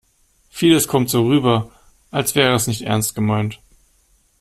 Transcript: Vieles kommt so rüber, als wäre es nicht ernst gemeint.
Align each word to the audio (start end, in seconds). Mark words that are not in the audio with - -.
Vieles 0.49 0.87
kommt 0.87 1.11
so 1.11 1.27
rüber, 1.27 1.69
als 2.09 2.33
wäre 2.33 2.55
es 2.55 2.65
nicht 2.65 2.81
ernst 2.81 3.13
gemeint. 3.13 3.59